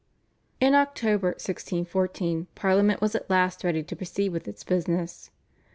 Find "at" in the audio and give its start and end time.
3.13-3.29